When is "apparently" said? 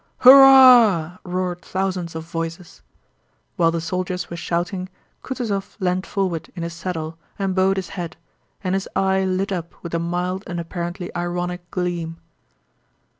10.59-11.15